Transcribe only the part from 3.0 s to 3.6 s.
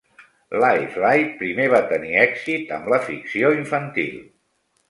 ficció